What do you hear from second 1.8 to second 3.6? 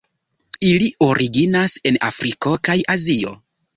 en Afriko kaj Azio.